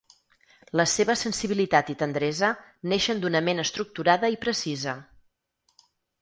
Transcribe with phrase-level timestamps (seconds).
[0.79, 2.49] La seva sensibilitat i tendresa
[2.95, 4.97] neixen d’una ment estructurada i precisa.